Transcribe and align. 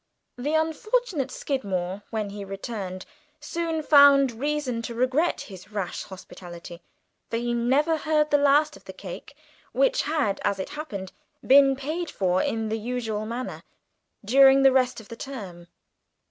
'"The 0.45 0.55
unfortunate 0.55 1.29
Skidmore, 1.29 2.01
when 2.09 2.31
he 2.31 2.43
returned, 2.43 3.05
soon 3.39 3.83
found 3.83 4.31
reason 4.31 4.81
to 4.81 4.95
regret 4.95 5.41
his 5.41 5.71
rash 5.71 6.01
hospitality, 6.05 6.81
for 7.29 7.37
he 7.37 7.53
never 7.53 7.97
heard 7.97 8.31
the 8.31 8.39
last 8.39 8.75
of 8.75 8.85
the 8.85 8.93
cake 8.93 9.35
(which 9.73 10.01
had, 10.01 10.41
as 10.43 10.57
it 10.57 10.69
happened, 10.69 11.11
been 11.45 11.75
paid 11.75 12.09
for 12.09 12.41
in 12.41 12.69
the 12.69 12.79
usual 12.79 13.27
manner) 13.27 13.61
during 14.25 14.63
the 14.63 14.71
rest 14.71 14.99
of 14.99 15.07
the 15.07 15.15
term. 15.15 15.67